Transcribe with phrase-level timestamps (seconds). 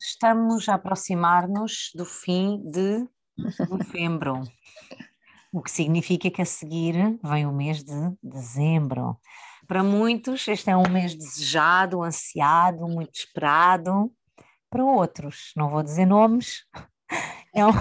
[0.00, 3.04] Estamos a aproximar-nos do fim de
[3.68, 4.42] novembro,
[5.52, 9.18] o que significa que a seguir vem o mês de dezembro.
[9.66, 14.12] Para muitos, este é um mês desejado, ansiado, muito esperado.
[14.70, 16.64] Para outros, não vou dizer nomes,
[17.52, 17.72] é um,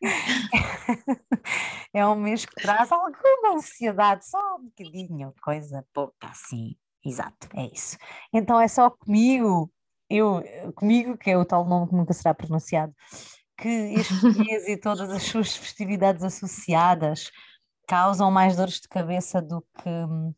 [1.94, 6.76] é um mês que traz alguma ansiedade, só um bocadinho, coisa pouca, assim.
[7.04, 7.96] Exato, é isso.
[8.32, 9.72] Então é só comigo,
[10.08, 10.42] eu,
[10.74, 12.94] comigo, que é o tal nome que nunca será pronunciado,
[13.56, 17.30] que este mês e todas as suas festividades associadas
[17.86, 20.34] causam mais dores de cabeça do que hum,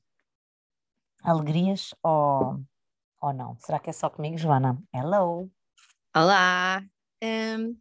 [1.22, 2.60] alegrias ou,
[3.20, 3.56] ou não?
[3.58, 4.82] Será que é só comigo, Joana?
[4.94, 5.50] Hello!
[6.16, 6.82] Olá!
[7.22, 7.76] Um,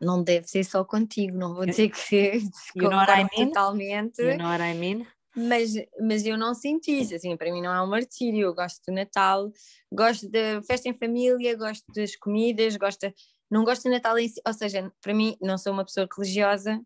[0.00, 2.40] não deve ser só contigo, não vou dizer que
[2.76, 3.48] you know I mean?
[3.48, 4.22] totalmente.
[4.22, 5.06] You know what I mean?
[5.38, 8.82] Mas, mas eu não senti isso, assim, para mim não é um martírio, eu gosto
[8.86, 9.52] do Natal,
[9.92, 13.12] gosto da festa em família, gosto das comidas, gosto,
[13.48, 16.80] não gosto do Natal em si, ou seja, para mim não sou uma pessoa religiosa,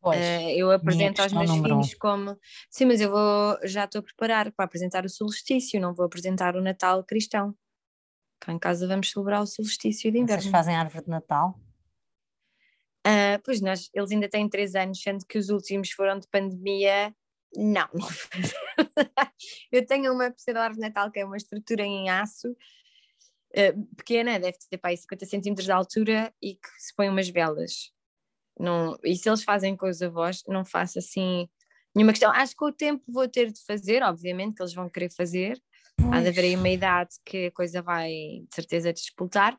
[0.00, 2.38] Pois, Uh, eu apresento aos meus filhos como
[2.70, 6.54] sim, mas eu vou já estou a preparar para apresentar o solstício, não vou apresentar
[6.54, 7.52] o Natal cristão.
[8.40, 10.50] Cá em casa vamos celebrar o solstício de vocês inverno.
[10.52, 11.58] fazem árvore de Natal?
[13.04, 17.12] Ah, pois nós, eles ainda têm três anos, sendo que os últimos foram de pandemia.
[17.54, 17.88] Não,
[19.72, 22.54] eu tenho uma terceira árvore de Natal que é uma estrutura em aço
[23.56, 27.28] ah, pequena, deve ter para aí 50 centímetros de altura e que se põe umas
[27.28, 27.90] velas.
[28.58, 31.48] Não, e se eles fazem com os avós, não faço assim
[31.94, 32.30] nenhuma questão.
[32.32, 35.60] Acho que com o tempo vou ter de fazer, obviamente, que eles vão querer fazer.
[36.12, 39.58] Há de haver aí uma idade que a coisa vai de certeza disputar.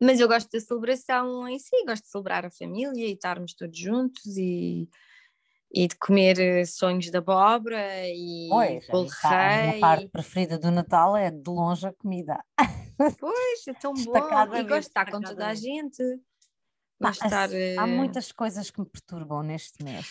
[0.00, 3.78] Mas eu gosto da celebração em si, gosto de celebrar a família e estarmos todos
[3.78, 4.88] juntos e,
[5.72, 9.80] e de comer eh, sonhos de abóbora e Pois, bolo aí está, a minha rei.
[9.80, 12.42] parte preferida do Natal é de longe a comida.
[13.18, 14.56] Pois, é tão bom.
[14.56, 16.02] E gosto de estar com toda a gente.
[17.02, 17.48] Estar.
[17.48, 20.06] há eh, muitas coisas que me perturbam neste mês.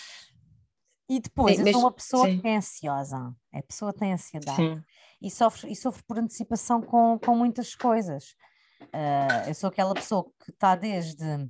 [1.09, 2.39] E depois, Sim, eu sou uma pessoa sim.
[2.39, 3.35] que é ansiosa.
[3.51, 4.55] A pessoa tem ansiedade.
[4.55, 4.83] Sim.
[5.21, 8.35] e sofre, e sofre por antecipação com, com muitas coisas.
[8.93, 11.49] Ah, eu sou aquela pessoa que está desde,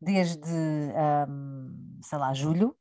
[0.00, 0.50] desde
[0.96, 2.76] ahm, sei lá, julho.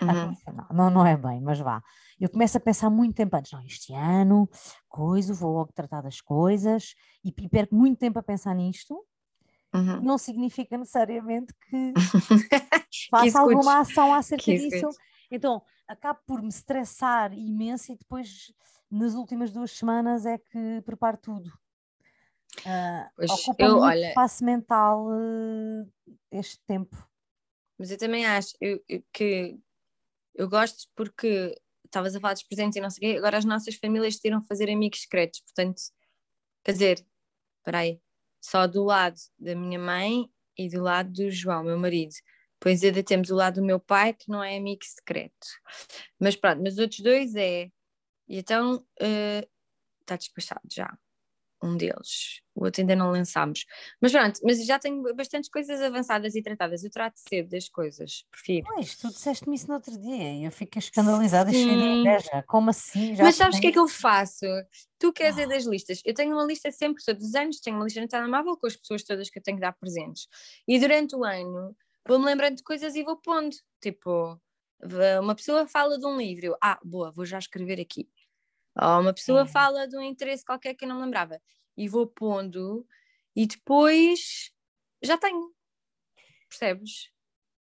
[0.00, 0.36] Uhum.
[0.54, 1.82] não, não, não é bem, mas vá.
[2.20, 4.48] Eu começo a pensar muito tempo antes, não, este ano,
[4.88, 6.94] coisa, vou logo tratar das coisas
[7.24, 9.04] e, e perco muito tempo a pensar nisto.
[9.74, 10.02] Uhum.
[10.02, 11.92] Não significa necessariamente que
[13.10, 14.88] faça alguma ação acerca Que disso.
[15.30, 18.52] Então, acabo por me estressar imenso e depois,
[18.90, 21.50] nas últimas duas semanas, é que preparo tudo.
[22.66, 25.86] Ah, Pois, ocupa eu, muito olha- espaço mental eh,
[26.32, 26.96] este tempo.
[27.78, 29.58] Mas eu também acho eu- eu que
[30.34, 31.54] eu gosto porque
[31.84, 34.42] estavas a falar dos presentes e não sei o quê, agora as nossas famílias decidiram
[34.42, 35.80] fazer amigos secretos, portanto,
[36.64, 37.06] quer dizer,
[37.58, 38.00] espera aí,
[38.40, 40.26] só do lado da minha mãe
[40.56, 42.14] e do lado do João, meu marido.
[42.58, 45.46] Depois ainda temos o lado do meu pai, que não é amigo secreto.
[46.18, 47.70] Mas pronto, mas os outros dois é.
[48.28, 48.86] E então
[50.00, 50.96] está despachado já.
[51.62, 52.40] Um deles.
[52.56, 53.64] O outro ainda não lançámos.
[54.00, 56.82] Mas pronto, mas já tenho bastantes coisas avançadas e tratadas.
[56.82, 58.66] Eu trato cedo das coisas, prefiro.
[58.74, 62.44] Pois, tu disseste-me isso no outro dia e eu fiquei escandalizada e cheia de inveja.
[62.48, 63.14] Como assim?
[63.14, 64.44] Já Mas sabes o que é que eu faço?
[64.98, 65.48] Tu queres é Ah.
[65.48, 66.00] das listas.
[66.04, 68.76] Eu tenho uma lista sempre, todos os anos, tenho uma lista no telemóvel com as
[68.76, 70.26] pessoas todas que eu tenho que dar presentes.
[70.66, 73.54] E durante o ano vou-me lembrando de coisas e vou pondo.
[73.80, 74.36] Tipo,
[75.22, 78.08] uma pessoa fala de um livro, eu, ah, boa, vou já escrever aqui.
[78.80, 79.46] Ou uma pessoa É.
[79.46, 81.40] fala de um interesse qualquer que eu não me lembrava.
[81.76, 82.86] E vou pondo
[83.36, 84.50] e depois
[85.02, 85.52] já tenho.
[86.48, 87.10] Percebes?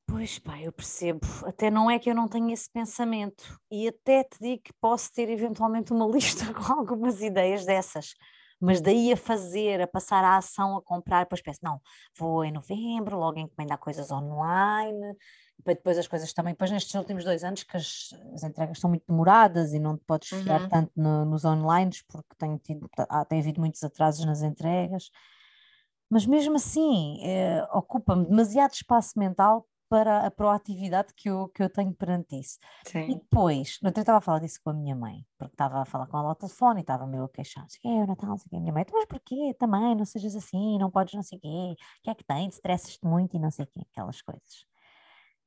[0.07, 1.25] Pois pá, eu percebo.
[1.45, 3.59] Até não é que eu não tenha esse pensamento.
[3.71, 6.05] E até te digo que posso ter eventualmente uma
[6.45, 8.13] lista com algumas ideias dessas.
[8.59, 11.79] Mas daí a fazer, a passar a ação, a comprar, depois penso, não,
[12.17, 15.15] vou em novembro, logo encomendar coisas online,
[15.63, 18.89] para depois as coisas também, depois nestes últimos dois anos que as, as entregas são
[18.89, 20.69] muito demoradas e não te podes fiar Uhum.
[20.69, 25.09] tanto no- nos online porque tem, tido, ah, tem havido muitos atrasos nas entregas.
[26.09, 31.69] Mas mesmo assim, eh, ocupa-me demasiado espaço mental para a proatividade que eu, que eu
[31.69, 32.57] tenho perante isso.
[33.07, 33.19] E Sim.
[33.19, 35.85] depois, no outro dia estava a falar disso com a minha mãe, porque estava a
[35.85, 38.07] falar com ela ao telefone e estava meio a queixar, não sei o quê, o
[38.07, 40.77] Natal, não sei o quê, a minha mãe, "Então, mas porquê também, não sejas assim,
[40.79, 41.47] não podes não sei o quê,
[41.99, 44.65] o que é que tem, te estressas-te muito e não sei o quê, aquelas coisas.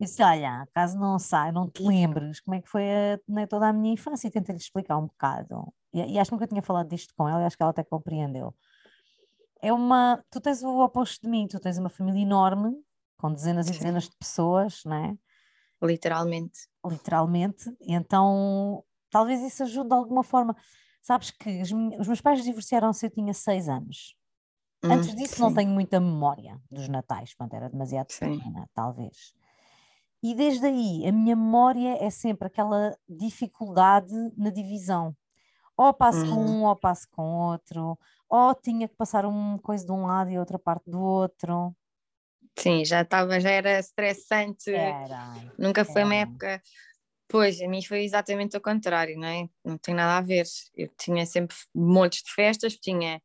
[0.00, 3.46] Eu disse, olha, caso não sai, não te lembres como é que foi a- né,
[3.46, 5.73] toda a minha infância e tentei-lhe explicar um bocado.
[5.93, 7.82] E, e acho que nunca tinha falado disto com ela e acho que ela até
[7.84, 8.55] compreendeu.
[9.61, 12.76] É uma, tu tens o oposto de mim, tu tens uma família enorme,
[13.19, 13.75] com dezenas e Sim.
[13.75, 15.19] dezenas de pessoas, não é?
[15.82, 16.69] Literalmente.
[16.87, 20.55] literalmente, e então talvez isso ajude de alguma forma.
[21.03, 24.15] Sabes que os, meus pais divorciaram-se eu tinha seis anos.
[24.82, 25.43] Hum, Antes disso sim.
[25.43, 29.35] não tenho muita memória dos natais, quando era demasiado pequena, talvez.
[30.23, 35.17] E desde aí, a minha memória é sempre aquela dificuldade na divisão.
[35.76, 36.55] Ou passo com Uhum.
[36.61, 37.99] um, ou passo com outro,
[38.29, 41.75] ou tinha que passar uma coisa de um lado e outra parte do outro.
[42.58, 44.70] Sim, já estava, já era estressante.
[44.70, 45.52] Era.
[45.56, 46.28] Nunca foi uma era.
[46.28, 46.62] época.
[47.28, 49.49] Pois, a mim foi exatamente o contrário, não é?
[49.64, 50.44] Não tem nada a ver.
[50.75, 53.22] Eu tinha sempre montes de festas, tinha.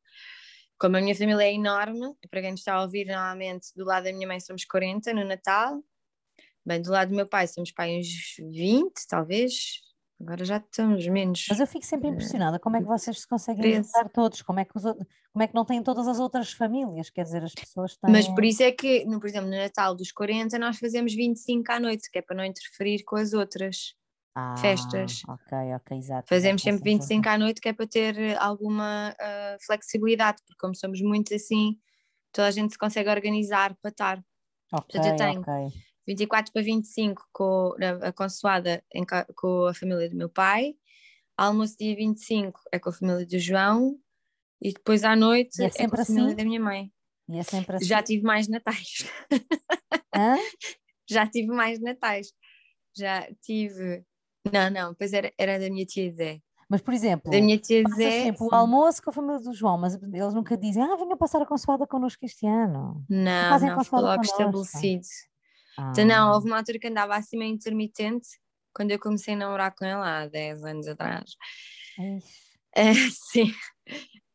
[0.77, 4.03] Como a minha família é enorme, para quem nos está a ouvir, normalmente do lado
[4.03, 5.81] da minha mãe somos 40 no Natal,
[6.65, 9.79] bem, do lado do meu pai somos pai uns 20, talvez,
[10.23, 11.45] agora já estamos menos.
[11.49, 14.65] Mas eu fico sempre impressionada como é que vocês se conseguem juntar todos, como é
[14.65, 17.95] que, os como é que não têm todas as outras famílias, quer dizer, as pessoas
[17.97, 18.11] têm...
[18.11, 21.71] Mas por isso é que, no, por exemplo, no Natal dos 40, nós fazemos 25
[21.71, 23.95] à noite, que é para não interferir com as outras.
[24.35, 25.21] Ah, festas.
[25.27, 26.27] Ok, ok, exato.
[26.27, 27.23] Fazemos exato, sempre faz sentido.
[27.23, 31.35] 25 à noite, que é para ter eh, alguma ah, flexibilidade, porque como somos muito
[31.35, 31.77] assim,
[32.31, 34.17] toda a gente se consegue organizar para estar.
[34.71, 35.83] Ok, Portanto, eu tenho ok.
[36.07, 39.05] 24 para 25 com a, consoada em
[39.35, 40.75] com a família do meu pai,
[41.37, 43.97] almoço dia 25 é com a família do João,
[44.61, 46.35] e depois à noite é é, com a família assim?
[46.35, 46.91] da minha mãe.
[47.29, 47.85] E é sempre assim.
[47.85, 49.05] Já tive mais natais.
[50.15, 50.37] Hã?
[51.09, 52.33] Já tive mais natais.
[52.95, 54.03] Já tive.
[54.51, 56.39] Não, não, pois era, era da minha tia Zé.
[56.69, 58.23] Mas, por exemplo, Da minha tia Zé.
[58.23, 61.41] sempre o almoço com a família do João, mas eles nunca dizem, ah, venham passar
[61.41, 63.03] a consoada connosco este ano.
[63.09, 64.41] Não, fazem não, ficou logo connosco.
[64.41, 65.05] estabelecido.
[65.77, 68.27] Ah, Então, não, houve uma altura que andava assim meio intermitente,
[68.73, 71.31] quando eu comecei a namorar com ela há 10 anos atrás.
[71.99, 72.43] ixi.
[72.75, 72.93] Eh,
[73.31, 73.53] sim.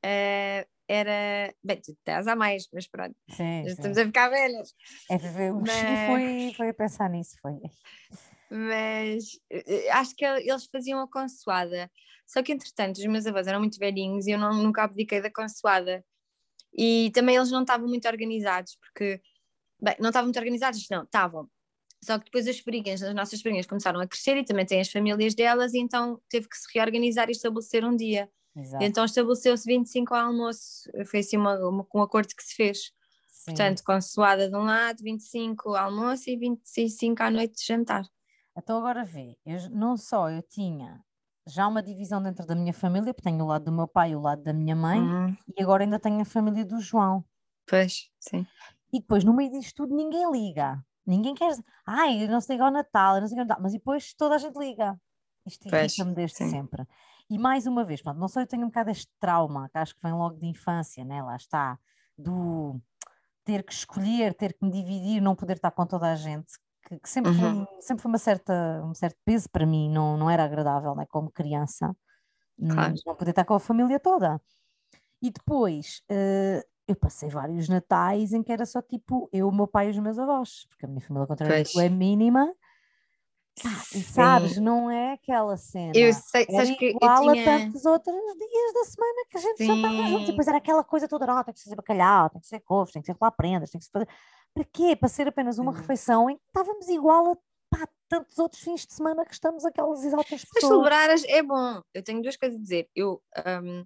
[0.04, 1.52] Eh, era.
[1.62, 3.72] Bem, tu estás a mais, mas pronto, Sim, já sim.
[3.72, 4.74] estamos a ficar velhas.
[5.10, 7.52] É, foi- Mas- foi, foi a pensar nisso, foi.
[8.50, 11.90] Mas eh, acho que eles faziam a consoada.
[12.26, 15.30] Só que, entretanto, os meus avós eram muito velhinhos e eu não, nunca abdiquei da
[15.30, 16.04] consoada.
[16.72, 19.20] E também eles não estavam muito organizados, porque.
[19.80, 21.48] Bem, não estavam muito organizados, não, estavam.
[22.04, 24.90] Só que depois as sobrinhas, as nossas sobrinhas começaram a crescer e também têm as
[24.90, 28.30] famílias delas, e então teve que se reorganizar e estabelecer um dia.
[28.54, 28.92] Exato.
[28.92, 32.92] Então estabeleceu-se 25 ao almoço, foi assim uma, uma, um acordo que se fez.
[33.26, 33.78] sim.
[33.78, 38.04] Portanto, consoada de um lado, 25 ao almoço e 25 à noite de jantar.
[38.56, 41.02] Então agora vê, eu, não só eu tinha
[41.46, 44.16] já uma divisão dentro da minha família, porque tenho o lado do meu pai e
[44.16, 47.24] o lado da minha mãe, Uhum, e agora ainda tenho a família do João.
[47.66, 48.46] pois, sim.
[48.92, 50.82] E depois, no meio disto tudo, ninguém liga.
[51.06, 51.52] Ninguém quer.
[51.86, 53.62] Ai, não se liga ao Natal, não se liga ao Natal.
[53.62, 54.98] Mas depois toda a gente liga.
[55.46, 56.50] Isto Pois, irrita-me desde sim.
[56.50, 56.86] sempre.
[57.30, 59.94] E mais uma vez, pronto, não só eu tenho um bocado este trauma, que acho
[59.94, 61.22] que vem logo de infância, né?
[61.22, 61.78] lá está,
[62.16, 62.80] do
[63.44, 66.52] ter que escolher, ter que me dividir, não poder estar com toda a gente,
[66.86, 67.66] que, que sempre, Uhum.
[67.66, 71.06] foi, sempre foi uma certa, um certo peso para mim, não, não era agradável, né?
[71.08, 71.94] como criança,
[72.66, 72.94] Claro.
[73.06, 74.40] não poder estar com a família toda.
[75.22, 79.66] E depois, eh, eu passei vários natais em que era só tipo eu, o meu
[79.68, 81.76] pai e os meus avós, porque a minha família contrária Pois.
[81.76, 82.52] é mínima,
[83.60, 84.04] Pá, e Sim.
[84.04, 85.92] sabes, não é aquela cena.
[85.98, 87.42] Eu sei, Era sabes que eu igual tinha.
[87.42, 90.22] a tantos outros dias da semana que a gente já estava juntos.
[90.22, 90.32] E Sim.
[90.32, 93.02] depois era aquela coisa toda, não, tem que ser bacalhau, tem que ser couves, tem
[93.02, 94.06] que ser lá prendas, tem que se fazer.
[94.54, 94.94] Para quê?
[94.94, 95.76] Para ser apenas uma Uhum.
[95.78, 97.36] refeição em que estávamos igual a
[97.68, 100.72] pá, tantos outros fins de semana que estamos aquelas exatas Mas pessoas.
[100.72, 101.82] celebrar as- é bom.
[101.92, 102.88] Eu tenho duas coisas a dizer.
[102.94, 103.20] Eu,
[103.64, 103.84] hum,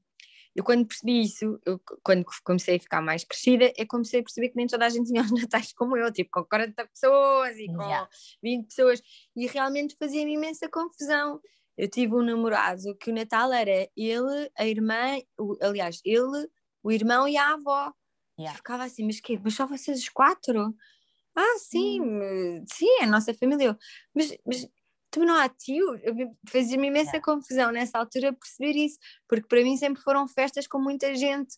[0.55, 4.51] eu quando percebi isso, eu, quando comecei a ficar mais crescida, eu comecei a perceber
[4.51, 7.67] que nem toda a gente tinha os natais como eu, tipo com 40 pessoas e
[7.67, 8.09] com Yeah.
[8.43, 9.03] 20 pessoas,
[9.37, 11.41] e realmente fazia-me imensa confusão.
[11.77, 16.49] Eu tive um namorado que o Natal era ele, a irmã, o- aliás, ele,
[16.83, 17.93] o irmão e a avó.
[18.39, 18.57] Yeah.
[18.57, 19.39] Ficava assim, mas quê?
[19.43, 20.75] Mas só vocês os quatro?
[21.37, 22.65] Ah, sim, Hum.
[22.73, 23.79] sim, é a nossa família.
[24.15, 24.69] Mas, mas
[25.13, 25.95] tu não há tio?
[26.03, 27.25] Eu me- Fazia-me imensa Yeah.
[27.25, 31.55] confusão nessa altura perceber isso, porque para mim sempre foram festas com muita gente.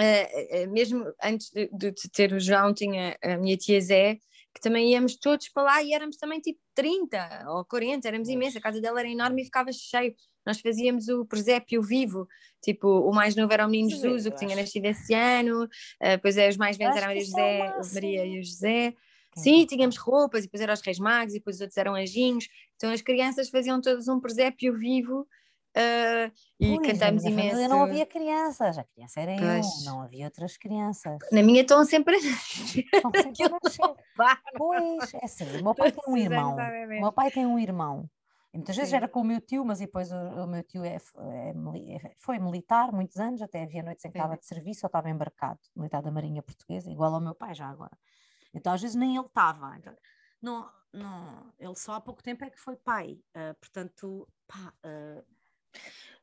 [0.00, 4.18] Eh, eh, mesmo antes de, de- ter o João, tinha a minha tia Zé,
[4.54, 8.56] que também íamos todos para lá e éramos também tipo 30 ou 40, éramos imensos.
[8.56, 10.14] A casa dela era enorme e ficava cheio.
[10.46, 12.26] Nós fazíamos o presépio vivo,
[12.62, 15.68] tipo, o mais novo era o menino Jesus, o que tinha nascido esse ano,
[16.00, 17.94] eh, depois é, os mais velhos eram Maria, é o José.
[17.94, 18.94] Maria e o José.
[19.38, 22.48] Sim, tínhamos roupas, e depois eram os reis magos, e depois os outros eram anjinhos.
[22.76, 25.26] Então as crianças faziam todos um presépio vivo
[25.74, 26.30] eh,
[26.60, 27.48] e Pois, cantamos imenso.
[27.48, 29.66] família não havia crianças, a criança era Pois.
[29.66, 31.18] eu, não havia outras crianças.
[31.30, 33.94] Na minha estão sempre a Estão sempre a nascer.
[34.56, 36.56] Pois, é assim, o meu pai tem um irmão.
[36.56, 38.10] O meu pai tem um irmão.
[38.52, 38.96] E muitas vezes Sim.
[38.96, 41.50] era com o meu tio, mas depois o, o meu tio é, é
[41.96, 44.18] é- foi militar muitos anos, até havia noites em que Sim.
[44.18, 47.68] estava de serviço ou estava embarcado, militar da Marinha Portuguesa, igual ao meu pai já
[47.68, 47.96] agora.
[48.54, 49.76] Então às vezes nem ele estava.
[49.78, 49.96] Então,
[50.40, 53.18] não, não, ele só há pouco tempo é que foi pai.
[53.34, 55.22] ah, portanto, pá, ah,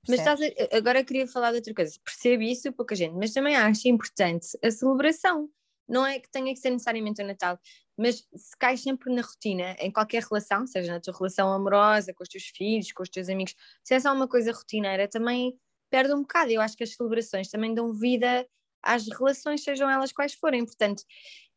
[0.07, 1.99] Mas estás a, agora queria falar de outra coisa.
[2.03, 5.49] Percebo isso, pouca gente, mas também acho importante a celebração.
[5.87, 7.59] Não é que tenha que ser necessariamente o Natal,
[7.97, 12.23] mas se cais sempre na rotina, em qualquer relação, seja na tua relação amorosa, com
[12.23, 15.57] os teus filhos, com os teus amigos, se é só uma coisa rotineira, também
[15.89, 16.51] perde um bocado.
[16.51, 18.47] Eu acho que as celebrações também dão vida
[18.81, 20.65] às relações, sejam elas quais forem.
[20.65, 21.03] Portanto,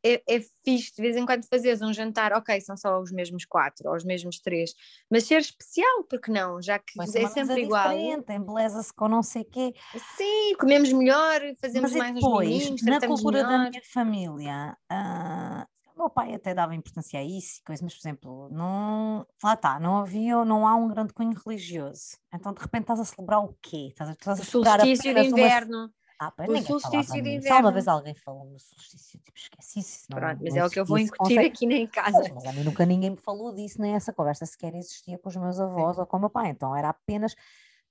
[0.04, 3.44] é, é fixe de vez em quando fazeres um jantar, ok, são só os mesmos
[3.44, 4.74] quatro ou os mesmos três,
[5.10, 6.60] mas ser especial, porque não?
[6.62, 7.92] Já que Mas é sempre igual.
[7.92, 9.74] Embeleza-se com não sei o quê.
[10.16, 13.64] Sim, comemos melhor, fazemos mas mais depois, nos meninos, na cultura melhor.
[13.64, 18.00] da minha família, uh, o meu pai até dava importância a isso, coisas, mas por
[18.00, 22.16] exemplo, não, lá está, não havia, não há um grande cunho religioso.
[22.32, 23.88] Então de repente estás a celebrar o quê?
[23.88, 25.78] Estás a, estás a o solstício de inverno.
[25.78, 27.56] Uma ah, o solstício de inverno.
[27.56, 30.06] Só uma vez alguém falou no solstício, tipo, esqueci isso.
[30.08, 32.18] Pronto, mas é o que eu vou incutir aqui nem em casa.
[32.18, 35.28] Mas, mas a mim nunca ninguém me falou disso, nem essa conversa sequer existia com
[35.28, 36.48] os meus avós ou com o meu pai.
[36.48, 37.36] Então era apenas.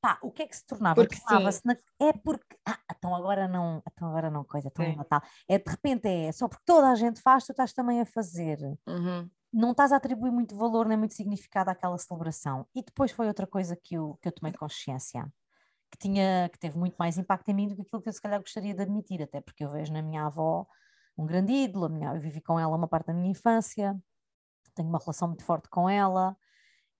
[0.01, 0.95] Pá, o que é que se tornava?
[0.95, 1.75] Porque tornava-se na...
[1.99, 2.57] É porque.
[2.65, 3.81] Ah, então agora não.
[3.89, 5.21] Então agora não, coisa, então Natal.
[5.47, 8.59] É de repente é só porque toda a gente faz, tu estás também a fazer.
[8.85, 9.29] Uhum.
[9.53, 12.67] Não estás a atribuir muito valor nem muito significado àquela celebração.
[12.75, 15.25] E depois foi outra coisa que eu, que eu tomei consciência
[15.91, 18.21] que, tinha, que teve muito mais impacto em mim do que aquilo que eu se
[18.21, 20.67] calhar gostaria de admitir, até porque eu vejo na minha avó
[21.17, 23.95] um grande ídolo, minha, eu vivi com ela uma parte da minha infância,
[24.75, 26.37] tenho uma relação muito forte com ela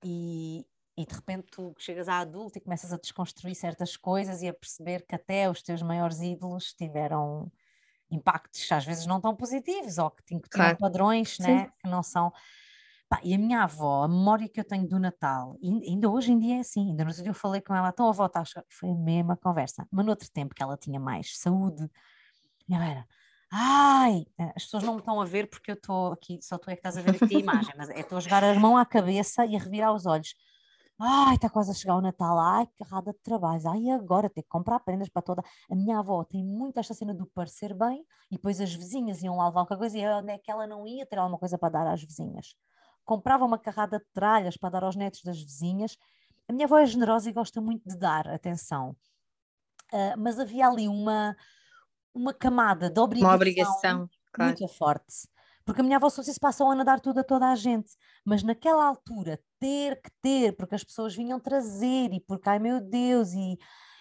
[0.03, 0.65] e,
[0.97, 4.53] e de repente tu chegas à adulta e começas a desconstruir certas coisas e a
[4.53, 7.51] perceber que até os teus maiores ídolos tiveram
[8.09, 10.77] impactos às vezes não tão positivos ou que tinham claro.
[10.77, 12.31] padrões né, que não são
[13.09, 16.39] Pá, e a minha avó, a memória que eu tenho do Natal, ainda hoje em
[16.39, 18.63] dia é assim, ainda no dia eu falei com ela, então a avó está a
[18.69, 21.89] foi a mesma conversa, mas no outro tempo que ela tinha mais saúde,
[22.67, 23.07] minha era,
[23.51, 26.69] ai, eh, as pessoas não me estão a ver porque eu estou aqui, só tu
[26.69, 28.77] é que estás a ver aqui a imagem, mas é estou a jogar as mãos
[28.77, 30.35] à cabeça e a revirar os olhos.
[30.99, 34.49] Ai, está quase a chegar o Natal, ai, carrada de trabalho, ai, agora ter que
[34.49, 35.43] comprar prendas para toda.
[35.71, 39.37] A minha avó tem muito esta cena do parecer bem, e depois as vizinhas iam
[39.37, 41.69] lá levar qualquer coisa, e onde é que ela não ia ter alguma coisa para
[41.69, 42.55] dar às vizinhas?
[43.07, 45.97] Comprava uma carrada de tralhas para dar aos netos das vizinhas.
[46.47, 48.95] A minha avó é generosa e gosta muito de dar atenção,
[49.93, 51.35] uh, mas havia ali uma,
[52.13, 54.51] uma camada de obrigação, uma obrigação claro.
[54.51, 55.27] muito forte.
[55.65, 57.55] Porque a minha avó só se passa o ano a dar tudo a toda a
[57.55, 57.91] gente,
[58.25, 62.79] mas naquela altura ter que ter, porque as pessoas vinham trazer e porque, ai meu
[62.79, 63.57] Deus, e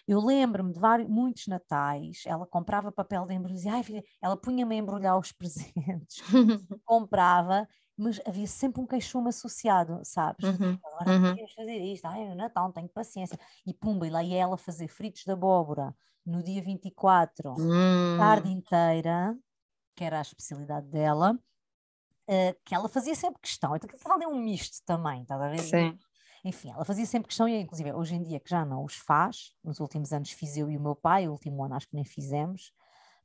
[0.07, 3.83] eu lembro-me de vários, muitos natais, ela comprava papel de embrulhar,
[4.23, 6.23] ela punha-me a embrulhar os presentes,
[6.85, 7.67] comprava
[7.97, 10.45] mas havia sempre um queixume associado, sabes?
[10.45, 11.37] Uhum, Agora uhum.
[11.37, 13.39] não fazer isto, ai, Natal, tenho paciência.
[13.67, 18.17] E pumba, e lá ia ela fazer fritos de abóbora no dia 24, hum.
[18.19, 19.37] tarde inteira,
[19.95, 21.39] que era a especialidade dela,
[22.29, 23.75] uh, que ela fazia sempre questão.
[23.75, 25.61] Então, que tal é um misto também, estás a ver?
[25.61, 25.99] Sim.
[26.45, 29.53] Enfim, ela fazia sempre questão, e inclusive hoje em dia que já não os faz,
[29.65, 32.05] nos últimos anos fiz eu e o meu pai, o último ano acho que nem
[32.05, 32.73] fizemos,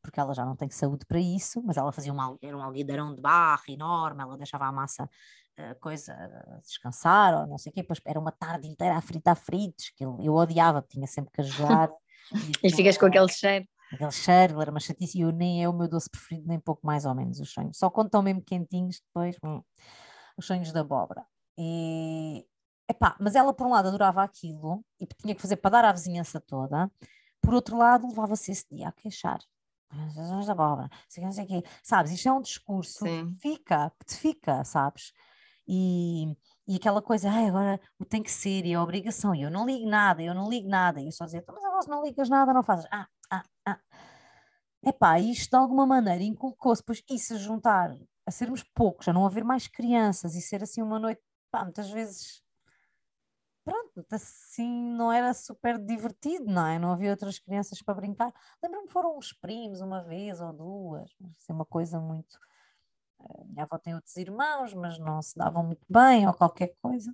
[0.02, 3.14] porque ela já não tem saúde para isso, mas ela fazia uma, era um alguidarão
[3.14, 7.74] de barro enorme, ela deixava a massa uh, coisa uh, descansar, ou não sei o
[7.74, 11.32] quê, depois era uma tarde inteira a fritar fritos, que eu, eu odiava, tinha sempre
[11.32, 11.90] que ajudar.
[12.64, 13.66] e, e ficas com aquele cheiro.
[13.94, 16.86] Aquele cheiro, era uma chatice, e eu nem é o meu doce preferido, nem pouco
[16.86, 17.78] mais ou menos os sonhos.
[17.78, 19.62] Só quando estão mesmo quentinhos, depois, hum,
[20.38, 21.26] os sonhos da abóbora.
[21.58, 22.46] E,
[22.90, 25.92] epá, mas ela por um lado adorava aquilo, e tinha que fazer para dar à
[25.92, 26.90] vizinhança toda,
[27.42, 29.40] por outro lado levava-se esse dia a queixar
[29.92, 31.64] as razões da abóbora, não sei o quê.
[31.84, 33.36] Sabes, isto é um discurso Sim.
[33.36, 35.12] que fica, que te fica, sabes?
[35.68, 36.26] E,
[36.68, 39.66] e aquela coisa, ah, agora o tem que ser, e a obrigação, e eu não
[39.66, 42.30] ligo nada, eu não ligo nada, e eu só dizer, então, mas agora não ligas
[42.30, 43.80] nada, não fazes, ah, ah, ah.
[44.84, 47.96] Epá, isto de alguma maneira inculcou-se, pois isso a juntar
[48.26, 51.22] a sermos poucos, a não haver mais crianças e ser assim uma noite,
[51.52, 52.42] pá, muitas vezes
[53.72, 56.78] pronto, assim não era super divertido, não é?
[56.78, 58.34] Não havia outras crianças para brincar.
[58.62, 62.38] Lembro-me que foram uns primos uma vez ou duas, assim, uma coisa muito.
[63.20, 67.14] A minha avó tem outros irmãos, mas não se davam muito bem ou qualquer coisa.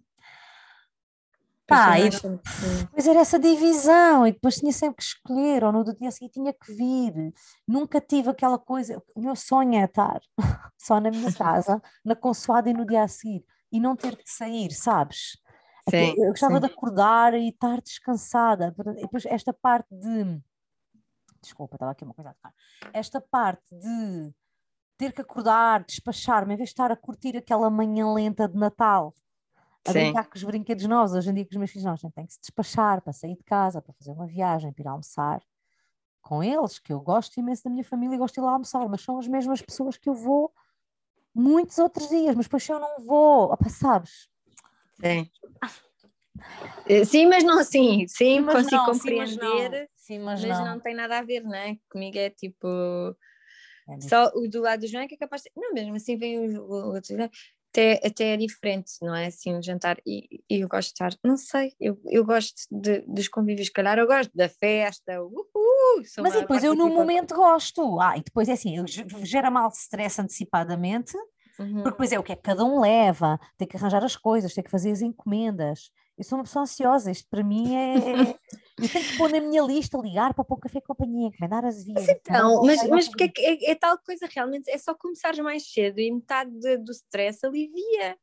[1.68, 6.10] Pá, e depois era essa divisão, e depois tinha sempre que escolher, ou no dia
[6.12, 7.34] seguinte tinha que vir.
[7.68, 9.04] Nunca tive aquela coisa.
[9.14, 10.22] O meu sonho é estar
[10.78, 14.30] só na minha casa, na consoada e no dia a seguir, e não ter que
[14.30, 15.38] sair, sabes?
[15.90, 16.60] Sim, eu gostava sim.
[16.60, 18.74] de acordar e estar descansada.
[18.98, 20.42] E depois esta parte de.
[21.42, 22.54] Desculpa, estava aqui uma coisa a tocar.
[22.94, 24.34] Esta parte de
[24.98, 29.16] ter que acordar, despachar-me, em vez de estar a curtir aquela manhã lenta de Natal,
[29.88, 30.00] a Sim.
[30.00, 31.14] brincar com os brinquedos novos.
[31.14, 33.14] Hoje em dia, com os meus filhos, não, a gente tem que se despachar para
[33.14, 35.42] sair de casa, para fazer uma viagem, para ir almoçar
[36.22, 38.86] com eles, que eu gosto imenso da minha família e gosto de ir lá almoçar,
[38.90, 40.52] mas são as mesmas pessoas que eu vou
[41.34, 44.28] muitos outros dias, mas depois se eu não vou, opa, sabes?
[45.02, 45.30] Sim.
[46.88, 48.08] Eh, Sim, mas não assim.
[48.08, 49.82] Sim, mas consigo não, sim, mas compreender.
[49.82, 49.88] não.
[49.96, 50.66] Sim, mas, Mas não.
[50.66, 50.80] não.
[50.80, 51.78] tem nada a ver, não é?
[51.90, 52.68] Comigo é tipo.
[53.90, 54.02] É.
[54.02, 55.52] Só o do lado do João é que é capaz de.
[55.56, 57.16] Não, mesmo assim vem o, o outro.
[57.70, 59.28] Até, até é diferente, não é?
[59.28, 59.98] Assim, um jantar.
[60.06, 61.14] E, e eu gosto de estar.
[61.24, 64.00] Não sei, eu, eu gosto de, dos convívios, se calhar.
[64.00, 65.22] Eu gosto da festa.
[65.22, 68.00] Uhul, Mas e depois eu no muito- momento gosto.
[68.00, 68.74] Ah, e depois é assim,
[69.24, 71.14] gera mal stress antecipadamente,
[71.60, 71.74] Uhum.
[71.76, 74.54] porque depois é o que é que cada um leva, tem que arranjar as coisas,
[74.54, 75.92] tem que fazer as encomendas.
[76.18, 77.96] Eu sou uma pessoa ansiosa, isto para mim é.
[77.98, 78.40] é-
[78.80, 81.84] eu tenho que pôr na minha lista, ligar para pôr café e companhia, encomendar as
[81.84, 82.08] vias.
[82.10, 85.72] Então, mas, mas porque é, que é, é tal coisa realmente, é só começares mais
[85.72, 88.18] cedo e metade de- do stress alivia.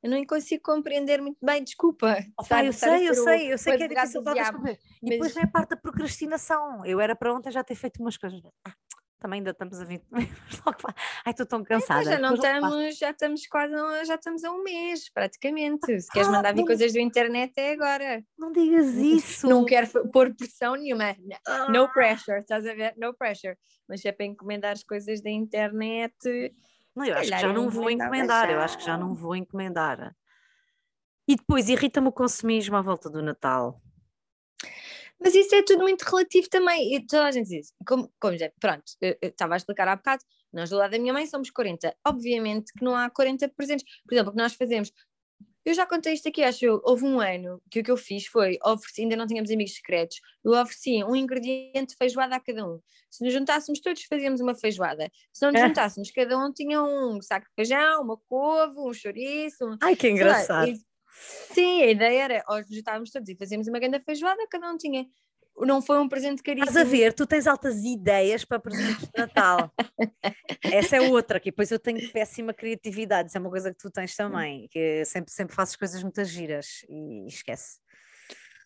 [0.00, 2.18] Eu não consigo compreender muito bem, desculpa.
[2.40, 4.80] Estar- eu sei, eu ser o- sei, eu sei que é difícil talvez compreender.
[4.80, 6.84] E mas- depois vem a parte da procrastinação.
[6.86, 8.40] Eu era para ontem já ter feito umas coisas.
[8.64, 8.72] Ah,
[9.18, 10.60] também ainda estamos a 20 minutos.
[10.66, 10.94] logo vai.
[11.24, 12.04] Ai, estou tão cansada.
[12.04, 16.00] Já não estamos, já estamos quase, a- já estamos a um mês, praticamente.
[16.00, 18.22] Se queres Ah, mandar vir não- coisas do internet é agora.
[18.38, 19.48] Não digas isso.
[19.48, 21.16] Não quero pôr pressão nenhuma.
[21.46, 21.70] Ah.
[21.70, 22.94] No pressure, estás a ver?
[22.96, 23.56] No pressure.
[23.88, 26.14] Mas se é para encomendar as coisas da internet,
[26.94, 30.14] Não, eu acho que já não vou encomendar, eu acho que já não vou encomendar.
[31.26, 33.80] E depois irrita-me o consumismo à volta do Natal.
[35.20, 36.94] Mas isso é tudo muito relativo também.
[36.94, 38.84] E toda a gente diz, como, como já, pronto,
[39.22, 40.22] estava a explicar há bocado,
[40.52, 41.94] nós do lado da minha mãe somos 40.
[42.06, 43.84] Obviamente que não há 40 presentes.
[44.06, 44.92] Por exemplo, o que nós fazemos.
[45.64, 46.80] Eu já contei isto aqui, acho eu.
[46.82, 50.18] Houve um ano que o que eu fiz foi, ofereci, ainda não tínhamos amigos secretos,
[50.42, 52.80] eu ofereci um ingrediente de feijoada a cada um.
[53.10, 55.10] Se nos juntássemos todos, fazíamos uma feijoada.
[55.30, 55.66] Se não nos É.
[55.66, 60.16] juntássemos, cada um tinha um saco de feijão, uma couve, um chouriço, um, Ai, que
[60.16, 60.80] sei lá, e-
[61.52, 64.76] sim, a ideia era, ou nos juntávamos todos e fazíamos uma grande feijoada, cada um
[64.76, 65.06] tinha.
[65.60, 66.68] Não foi um presente caríssimo.
[66.68, 69.72] Estás a ver, tu tens altas ideias para presentes de Natal.
[70.72, 73.90] Essa é outra, que depois eu tenho péssima criatividade, isso é uma coisa que tu
[73.90, 77.80] tens também, que sempre, sempre fazes coisas muito giras e esquece.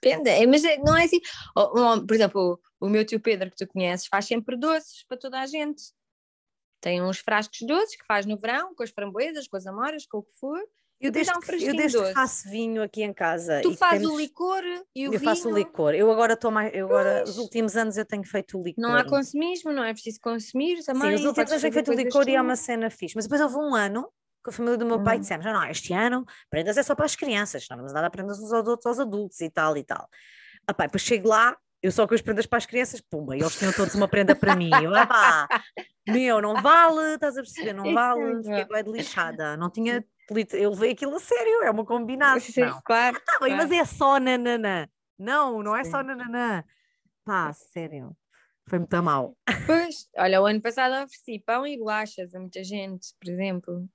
[0.03, 1.21] Depende, é, mas é- não é assim.
[1.55, 5.47] Por exemplo, o, meu tio Pedro, que tu conheces, faz sempre doces para toda a
[5.47, 5.83] gente.
[6.81, 10.05] Tem uns frascos de doces que faz no verão, com as framboesas, com as amoras,
[10.05, 10.61] com o que for.
[11.03, 12.13] Eu há um eu que doce.
[12.15, 14.63] faço vinho aqui em casa Tu fazes temos- o licor
[14.95, 15.67] e o eu faço o vinho.
[15.67, 15.95] licor.
[15.95, 18.83] Eu agora estou mais, eu agora, os últimos anos eu tenho feito o licor.
[18.83, 21.11] Não há consumismo, não é preciso consumir também.
[21.11, 23.17] Sim, os últimos anos tenho fazer feito o licor e é uma cena fixe.
[23.17, 24.09] Mas depois houve um ano
[24.45, 25.21] que a família do meu pai Uhum.
[25.23, 28.11] dissemos: "Ah, não, este ano prendas é só para as crianças, não vamos dar a
[28.11, 30.09] prendas uns aos outros aos adultos e tal e tal.
[30.67, 33.41] Ah, pá, depois chego lá, eu só com as prendas para as crianças, pumba, e
[33.41, 34.71] eles tinham todos uma prenda para mim.
[34.83, 35.49] Eu, ah, pá,
[36.09, 37.73] meu, não vale, estás a perceber?
[37.73, 39.57] Não Isso vale, fiquei bem de lixada.
[39.57, 40.05] Não tinha,
[40.53, 42.41] eu levei aquilo a sério, é uma combinado.
[42.41, 43.21] Sim, claro.
[43.25, 43.83] Tá bem, mas claro.
[43.83, 44.89] é só nananã.
[45.19, 46.07] Não, não é só Sim.
[46.07, 46.65] nananã.
[47.25, 48.17] Pá, sério.
[48.69, 49.37] Foi muito mal.
[49.67, 53.89] Pois, olha, o ano passado ofereci pão e bolachas a muita gente, por exemplo.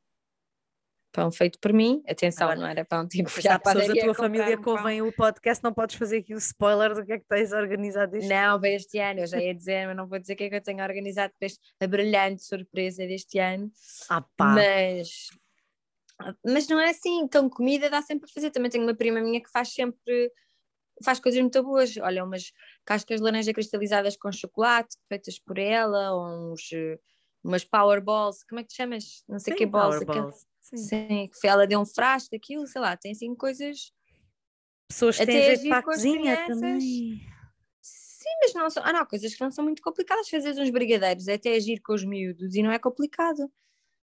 [1.12, 4.14] Pão feito por mim, atenção, Agora, não era pão tipo já há pessoas da tua
[4.14, 7.26] família um ouvem o podcast, não podes fazer aqui o spoiler do que é que
[7.26, 10.34] tens organizado este Não, veio este ano, eu já ia dizer, mas não vou dizer
[10.34, 11.48] o que é que eu tenho organizado para
[11.82, 13.72] a brilhante surpresa deste ano.
[14.10, 14.54] Ah, pá.
[14.54, 15.30] Mas,
[16.46, 18.52] mas não é assim, então comida dá sempre a fazer.
[18.52, 20.32] Também tenho uma prima minha que faz sempre,
[21.04, 21.96] faz coisas muito boas.
[21.98, 22.52] Olha, umas
[22.86, 26.70] cascas de laranja cristalizadas com chocolate, feitas por ela, ou uns,
[27.44, 29.24] umas power balls, como é que te chamas?
[29.28, 30.02] Não sei Sim, que balls.
[30.02, 30.48] Aquele- balls.
[30.62, 30.78] Sim.
[30.78, 33.94] Sim, que ela deu um frasco daquilo, sei lá, tem assim coisas.
[34.90, 37.22] Pessoas que têm jeito agir para a cozinha também.
[37.82, 38.84] Sim, mas não são.
[38.86, 40.28] Ah, não, coisas que não são muito complicadas.
[40.30, 43.50] Fazer uns brigadeiros, é até agir com os miúdos e não é complicado.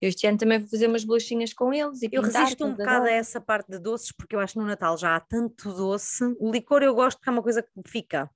[0.01, 3.07] Eu Este ano também vou fazer umas bolachinhas com eles e Eu resisto um bocado
[3.07, 6.23] a essa parte de doces, porque eu acho que no Natal já há tanto doce.
[6.39, 8.31] O licor eu gosto porque é uma coisa que fica.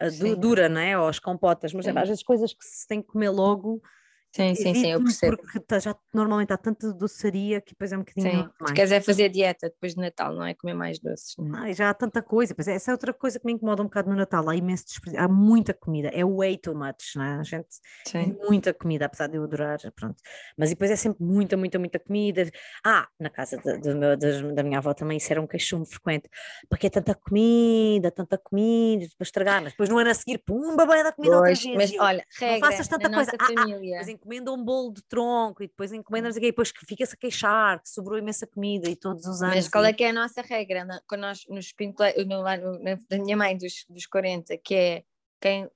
[0.00, 0.34] du- Sim.
[0.40, 0.98] Dura, não é?
[0.98, 3.82] Ou as compotas, mas é, às vezes coisas que se tem que comer logo.
[4.30, 5.36] Sim, sim, sim, eu percebo.
[5.38, 8.74] Porque tá- já, normalmente há tanta doçaria que depois é um bocadinho Sim, tu demais.
[8.76, 11.34] queres é fazer dieta depois de Natal, não é comer mais doces.
[11.38, 11.60] não é?
[11.68, 13.86] Ai, já há tanta coisa, pois é, essa é outra coisa que me incomoda um
[13.86, 17.34] bocado no Natal, há imenso desperdício, há muita comida, é way too much, não é?
[17.38, 17.68] A gente
[18.06, 18.36] Sim.
[18.48, 20.16] muita comida, apesar de eu adorar, pronto.
[20.56, 22.48] Mas depois é sempre muita, muita, muita comida.
[22.84, 24.16] Ah, na casa da, meu-
[24.54, 26.28] da minha avó também isso era um queixume frequente.
[26.68, 29.62] Para que é tanta comida, tanta comida, para estragar?
[29.62, 31.76] Mas depois no ano a seguir, pumba, vai dar comida outra Pois, vez.
[31.76, 33.32] mas olha, regra faças tanta coisa.
[33.38, 37.14] Ah, ah, depois encomenda um bolo de tronco e depois encomenda, e depois que fica-se
[37.14, 39.54] a queixar que sobrou imensa comida e todos os anos.
[39.56, 40.86] Mas qual e- é que é a nossa regra?
[41.06, 44.74] Quando nós nos pintele- no, lá no- na- da minha mãe dos, dos 40, que
[44.74, 45.04] é
[45.40, 45.70] quem,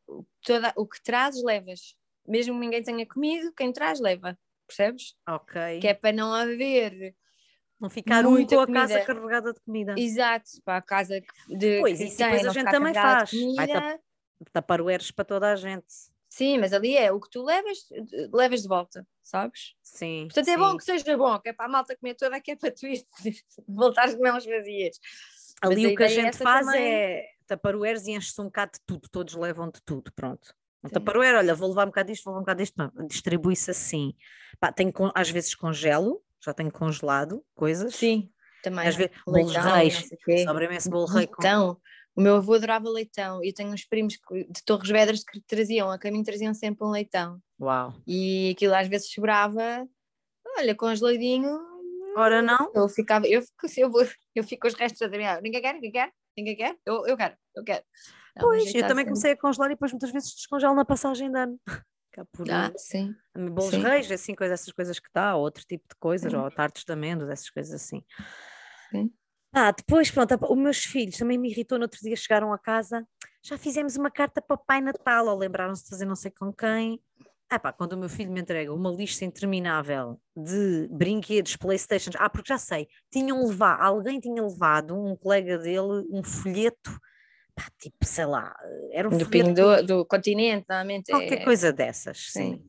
[0.45, 1.97] toda, o que trazes, levas.
[2.27, 4.37] Mesmo que ninguém tenha comido, quem traz, leva.
[4.67, 5.15] Percebes?
[5.29, 5.81] Ok.
[5.81, 7.15] Que é para não haver.
[7.81, 9.95] Não ficar um muita com a casa carregada de comida.
[9.99, 11.81] Exato, para a casa de.
[11.81, 13.31] Pois, tem, depois a gente também faz.
[13.57, 13.99] Vai.
[14.53, 16.12] Taparoeiros para toda a gente.
[16.33, 17.77] Sim, mas ali é o que tu levas,
[18.33, 19.75] levas de volta, sabes?
[19.83, 20.29] Sim.
[20.29, 20.59] Portanto, é sim.
[20.59, 22.87] bom que seja bom, que é para a malta comer toda, que é para tu
[22.87, 23.05] ir
[23.69, 24.99] voltares com mãos vazias.
[25.63, 26.91] Mas Ali a o que a é gente faz também.
[26.91, 30.55] é taparoeiros e enche-se um bocado de tudo, todos levam de tudo, pronto.
[30.83, 34.15] Um taparoeiro, olha, vou levar um bocado disto, vou levar um bocado disto, distribui-se assim.
[34.59, 37.95] Pá, tenho, às vezes congelo, já tenho congelado coisas.
[37.95, 38.89] Sim, também.
[38.89, 40.09] Às vezes, bolos reis,
[40.47, 41.43] sobra imenso bolo rei com...
[41.43, 41.79] Leitão.
[42.15, 43.43] O meu avô adorava leitão.
[43.43, 47.41] Eu tenho uns primos de Torres Vedras que traziam, a caminho traziam sempre um leitão.
[47.61, 47.95] Uau.
[48.07, 49.89] E aquilo às vezes sobrava,
[50.59, 51.59] olha, congeladinho.
[52.17, 55.41] Ora não, Eu ficava, eu fico, eu vou, eu fico com os restos a Adriano.
[55.41, 56.77] Ninguém quer, ninguém quer, ninguém quer.
[56.85, 57.85] Eu, eu quero, eu quero.
[58.37, 61.31] Não, pois, eu também sempre- comecei a congelar e depois muitas vezes descongelo na passagem
[61.31, 61.59] de ano.
[62.13, 63.15] Cá por Ah, sim.
[63.35, 63.81] bolos sim.
[63.83, 66.37] reis, assim, coisas, essas coisas que dá, ou outro tipo de coisas, Sim.
[66.39, 68.05] ou tartes de amêndoas, essas coisas assim.
[68.91, 69.11] Sim.
[69.53, 73.07] Ah, depois, pronto, os meus filhos também me irritou no outro dia, chegaram a casa,
[73.43, 76.53] já fizemos uma carta para o Pai Natal, ou lembraram-se de fazer não sei com
[76.53, 76.99] quem.
[77.51, 82.31] Ah pá, quando o meu filho me entrega uma lista interminável de brinquedos, Playstations, ah,
[82.31, 86.99] porque já sei, tinham levado, alguém tinha levado, um colega dele, um folheto,
[87.55, 88.57] pá, tipo, sei lá,
[88.91, 91.11] era um Do folheto do, do continente, normalmente.
[91.13, 91.45] Qualquer é...
[91.45, 92.55] coisa dessas, sim.
[92.55, 92.65] Sim.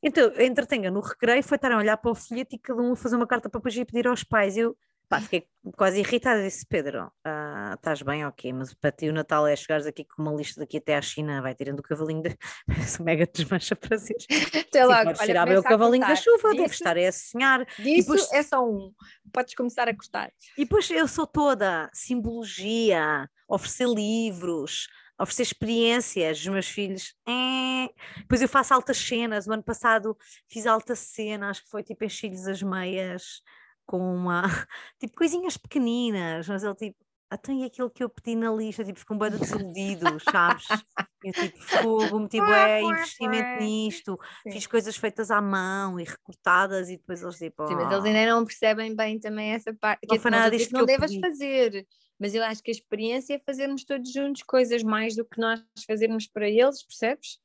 [0.00, 2.96] Então, entretenha no recreio, foi estarem a olhar para o folheto e cada um a
[2.96, 4.56] fazer uma carta para depois ir pedir aos pais.
[4.56, 4.76] Eu
[5.08, 6.42] pá, fiquei quase irritada.
[6.42, 10.22] Disse: Pedro, ah, estás bem, ok, mas para ti o Natal é chegares aqui com
[10.22, 12.30] uma lista daqui até à China, vai tirando o cavalinho da.
[12.66, 14.26] Parece mega desmancha prazeres.
[14.30, 17.06] Até Sim, logo, podes olha, tirar bem o cavalinho da chuva, deve Disso- estar é
[17.08, 17.64] a sonhar.
[17.78, 18.92] Disso depois- é só um.
[19.32, 20.30] Podes começar a cortar.
[20.56, 24.88] E depois eu sou toda simbologia, oferecer livros,
[25.20, 27.14] oferecer experiências, os meus filhos.
[27.28, 27.88] eh.
[28.18, 29.46] Depois eu faço altas cenas.
[29.46, 30.16] No ano passado
[30.48, 33.42] fiz alta cena, acho que foi tipo enchi-lhes as meias
[33.86, 34.42] com uma.
[35.00, 36.98] tipo coisinhas pequeninas, mas ele tipo.
[37.32, 40.84] Então, e aquilo que eu pedi na lista, tipo, ficam bem desiludidos, sabes?
[41.22, 44.16] Eu tipo, fogo, meti bué investimento nisto,
[44.50, 47.62] fiz coisas feitas à mão e recortadas e depois eles tipo.
[47.66, 48.08] Sim, mas eles "Ah".
[48.08, 50.06] ainda não percebem bem também essa parte.
[50.06, 51.20] Não que nada disto que não devas pedi.
[51.20, 51.86] fazer,
[52.20, 55.60] mas eu acho que a experiência é fazermos todos juntos coisas mais do que nós
[55.86, 57.38] fazermos para eles, percebes?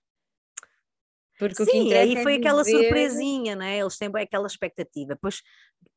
[1.39, 3.79] Porque Sim, interessa aí é foi aquela viver- surpresinha, né?
[3.79, 5.17] Eles têm bem aquela expectativa.
[5.21, 5.41] Pois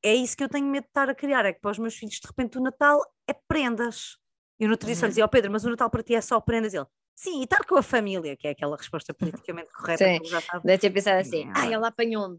[0.02, 1.94] é isso que eu tenho medo de estar a criar, é que para os meus
[1.96, 4.16] filhos, de repente, o Natal é prendas.
[4.60, 5.08] Eu no outro dia só Uhum.
[5.08, 6.72] dizia, ó Pedro, mas o Natal para ti é só prendas.
[6.72, 9.12] Ele, sim, e estar com a família, que é aquela resposta
[9.58, 10.18] politicamente correta Sim.
[10.18, 10.64] que ele já sabe.
[10.64, 11.52] Deve ter pensado assim, Não.
[11.56, 12.38] ah, ela apanhou-me.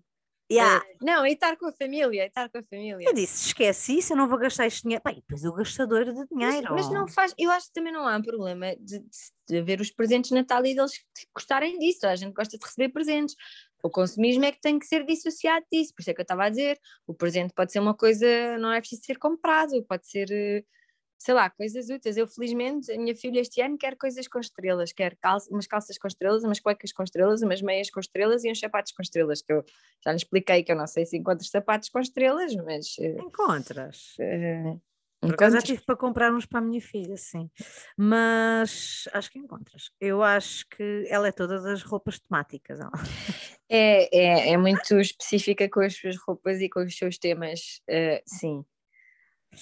[0.51, 0.85] Yeah.
[0.85, 3.07] Eh, Não, e estar com a família, e estar com a família.
[3.07, 5.01] Eu disse, esquece isso, eu não vou gastar este dinheiro.
[5.03, 6.73] Bem, depois eu gastador de Mas, dinheiro.
[6.73, 9.09] mas não faz, eu acho que também não há problema de, de,
[9.47, 10.91] de ver os presentes de Natal e deles
[11.33, 12.05] gostarem disso.
[12.05, 13.35] A gente gosta de receber presentes.
[13.81, 15.93] O consumismo é que tem que ser dissociado disso.
[15.93, 18.71] Por isso é que eu estava a dizer: o presente pode ser uma coisa, não
[18.71, 20.63] é preciso ser comprado, pode ser, eh,
[21.23, 22.17] sei lá, coisas úteis.
[22.17, 25.97] Eu, felizmente, a minha filha este ano quer coisas com estrelas, quer calça, umas calças
[25.97, 29.41] com estrelas, umas cuecas com estrelas, umas meias com estrelas e uns sapatos com estrelas.
[29.41, 29.63] Que eu
[30.03, 32.95] já lhe expliquei que eu não sei se encontro sapatos com estrelas, mas.
[32.99, 34.15] eh, Encontras.
[34.19, 34.75] eh,
[35.21, 37.49] Por acaso já tive para comprar uns para a minha filha, sim.
[37.97, 39.91] Mas acho que encontras.
[40.01, 42.81] Eu acho que ela é toda das roupas temáticas.
[42.81, 42.91] ela.
[43.69, 48.21] É, é, é muito específica com as suas roupas e com os seus temas, eh,
[48.25, 48.65] sim.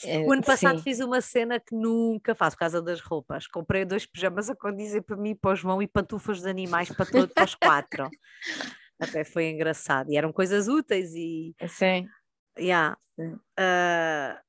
[0.04, 0.84] Eh, O ano passado sim.
[0.84, 3.48] fiz uma cena que nunca faço por causa das roupas.
[3.48, 6.90] Comprei dois pijamas a condizer para mim e para o João e pantufas de animais
[6.90, 8.10] para, todo, para os quatro.
[9.00, 10.12] Até foi engraçado.
[10.12, 11.56] E eram coisas úteis e.
[11.68, 12.08] Sim.
[12.58, 12.98] Yeah.
[13.20, 13.40] Sim.
[13.58, 14.42] Ah,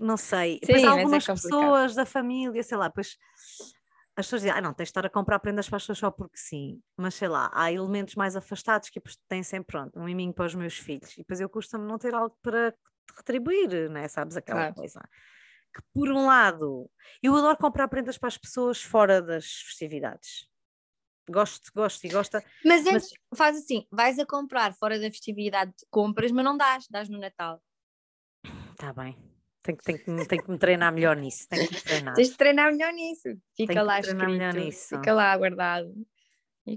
[0.00, 0.60] não sei.
[0.64, 1.42] Sim, mas é algumas complicado.
[1.42, 3.16] pessoas da família, sei lá, pois
[4.16, 6.10] as pessoas dizem, ah, não, tens de estar a comprar prendas para as pessoas só
[6.10, 6.80] porque sim.
[6.96, 10.54] Mas sei lá, há elementos mais afastados que têm sempre, pronto, um miminho para os
[10.56, 11.12] meus filhos.
[11.14, 12.74] E depois eu custa-me não ter algo para
[13.16, 14.06] retribuir, né?
[14.08, 14.74] Sabes aquela Claro.
[14.74, 15.00] coisa.
[15.74, 16.90] Que por um lado,
[17.22, 20.46] eu adoro comprar prendas para as pessoas fora das festividades.
[21.30, 22.42] Gosto, gosto e gosta.
[22.64, 26.86] Mas Mas- antes, faz assim: vais a comprar fora da festividade, compras, mas não dás,
[26.88, 27.62] dás no Natal.
[28.72, 29.16] Está bem.
[29.62, 31.46] Tenho, que- tenho, tenho que me treinar melhor nisso.
[31.50, 32.14] Tenho que me treinar.
[32.14, 33.28] Tens de treinar melhor nisso.
[33.54, 34.88] Fica Tenho lá melhor escrito, nisso.
[34.96, 35.92] fica lá guardado.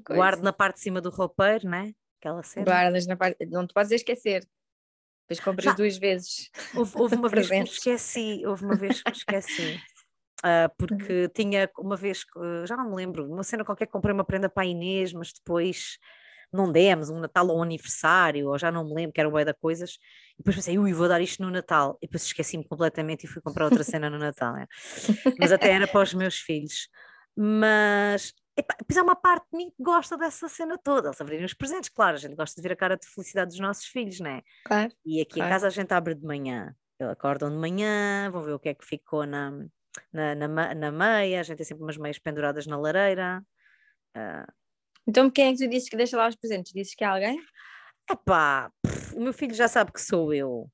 [0.10, 1.94] Guardo na parte de cima do roupeiro, né?
[2.20, 2.66] Aquela cena.
[2.66, 3.46] Guardas na parte.
[3.46, 4.46] Não te podes esquecer.
[5.32, 5.74] Depois compras Já.
[5.74, 6.50] duas vezes.
[6.76, 9.80] Houve, houve uma vez que esqueci, houve uma vez que esqueci.
[10.44, 12.26] ah, porque tinha uma vez,
[12.68, 15.98] já não me lembro, uma cena qualquer, comprei uma prenda para a Inês, mas depois
[16.52, 19.32] não demos, um Natal ou um aniversário, ou já não me lembro, que era o
[19.32, 19.98] bué da coisas,
[20.34, 23.42] e depois pensei, ui, vou dar isto no Natal, e depois esqueci-me completamente e fui
[23.42, 24.68] comprar outra cena no Natal, né?
[25.40, 26.90] mas até era para os meus filhos.
[27.34, 31.46] Mas epá, depois há uma parte de mim que gosta dessa cena toda, eles abrirem
[31.46, 34.20] os presentes, claro, a gente gosta de ver a cara de felicidade dos nossos filhos,
[34.20, 34.42] né?
[34.66, 34.92] Claro.
[35.06, 35.50] E aqui em Claro.
[35.50, 36.76] casa a gente abre de manhã.
[37.00, 39.52] Eles acordam de manhã, vão ver o que é que ficou na,
[40.14, 41.40] na, na, na meia.
[41.40, 43.44] A gente tem sempre umas meias penduradas na lareira.
[45.08, 46.72] Então quem é que tu dizes que deixa lá os presentes?
[46.74, 47.42] Dizes que é alguém?
[48.10, 50.70] Epá, pff, o meu filho já sabe que sou eu.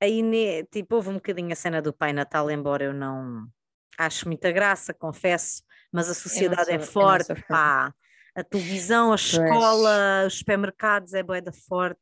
[0.00, 3.46] a Inê, tipo, houve um bocadinho a cena do Pai Natal, embora eu não
[3.98, 7.92] acho muita graça, confesso, mas a sociedade sou- eu é sou forte, pá.
[8.34, 12.00] A televisão, a escola, os supermercados é boeda forte.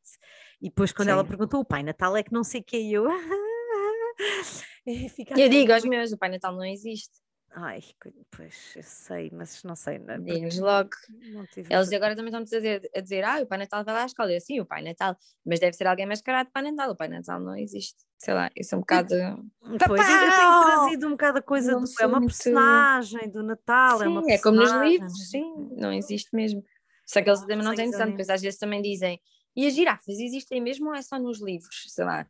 [0.61, 1.27] E depois, quando ela Sim.
[1.29, 3.05] perguntou, o Pai Natal é que não sei o que, eu.
[4.85, 7.11] E fica Eu digo aos meus, o Pai Natal não existe.
[7.51, 7.83] Ai,
[8.29, 9.97] pois, eu sei, mas não sei.
[9.99, 10.17] não é?
[10.19, 10.89] Porque logo.
[11.09, 14.03] não Eles agora também estão a dizer, a dizer, ah, o Pai Natal vai lá
[14.03, 14.31] à escola.
[14.31, 15.17] Eu, sim, o Pai Natal.
[15.45, 16.91] Mas deve ser alguém mascarado Pai Natal.
[16.91, 17.97] O Pai Natal não existe.
[18.17, 19.15] Sei lá, isso é um bocado...
[19.87, 21.87] Pois, eu, eu tenho trazido um bocado a coisa Não do.
[21.99, 25.91] É uma muito- personagem do Natal, é uma Sim, é como nos livros, sim, não
[25.93, 26.63] existe mesmo.
[27.05, 29.19] Só que eles também não têm noção, depois às vezes também dizem,
[29.55, 31.85] e as girafas existem mesmo ou é só nos livros?
[31.87, 32.25] Sei lá,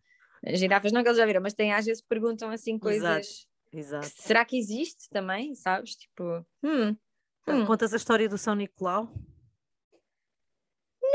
[0.45, 3.48] as girafas não que eles já viram, mas têm às vezes perguntam assim coisas, Exato.
[4.01, 5.95] Será que existe também, sabes?
[5.95, 6.95] Tipo, hum,
[7.47, 7.65] hum.
[7.65, 9.13] Contas a história do São Nicolau?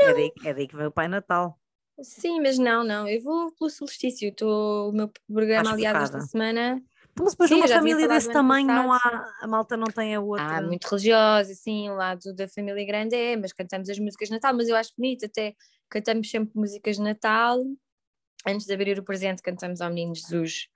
[0.01, 1.59] É daí, é daí que vem o Pai Natal.
[2.01, 6.81] sim, mas não, não, eu vou pelo solstício, estou, o meu programa aliás esta semana,
[7.17, 9.33] mas depois Sim, numa família desse tamanho, não há, passado.
[9.41, 10.57] a malta não tem a outra.
[10.57, 14.33] ah, muito religiosa, assim, o lado da família grande é, mas cantamos as músicas de
[14.33, 15.55] Natal, mas eu acho bonito, até
[15.89, 17.63] cantamos sempre músicas de Natal.
[18.45, 20.67] Antes de abrir o presente, cantamos ao Menino Jesus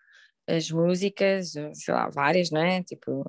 [0.58, 2.84] as músicas, sei lá, várias, não é?
[2.84, 3.24] Tipo,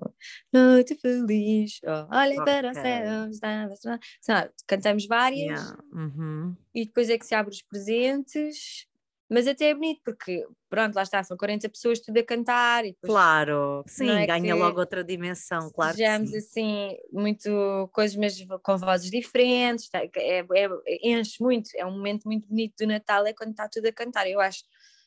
[0.52, 6.56] Noite Feliz, oh, olha para dá- sei lá, cantamos várias Yeah, uhum.
[6.74, 8.86] e depois é que se abre os presentes.
[9.32, 12.90] Mas até é bonito, porque pronto, lá está, são 40 pessoas tudo a cantar e
[12.90, 15.92] depois Claro, sim, é ganha logo outra dimensão, claro.
[15.92, 16.36] sejamos sim.
[16.38, 20.00] assim, muito coisas, mas com vozes diferentes, tá?
[20.16, 23.86] é, é- enche muito, é um momento muito bonito do Natal, é quando está tudo
[23.86, 24.64] a cantar, eu acho.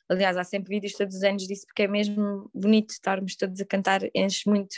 [0.10, 3.66] Aliás, há sempre vídeos todos os anos disso, porque é mesmo bonito estarmos todos a
[3.66, 4.76] cantar, enche muito